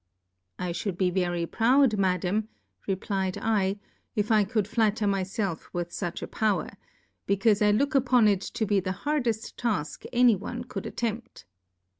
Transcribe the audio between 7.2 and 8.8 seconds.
be caufe I look upon it to be